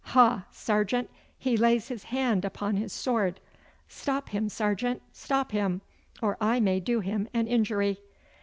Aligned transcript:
Ha, 0.17 0.45
sergeant, 0.51 1.11
he 1.37 1.55
lays 1.55 1.89
his 1.89 2.05
hand 2.05 2.43
upon 2.43 2.75
his 2.75 2.91
sword! 2.91 3.39
Stop 3.87 4.29
him, 4.29 4.49
sergeant, 4.49 4.99
stop 5.13 5.51
him, 5.51 5.81
or 6.23 6.37
I 6.41 6.59
may 6.59 6.79
do 6.79 7.01
him 7.01 7.29
an 7.35 7.45
injury. 7.45 7.99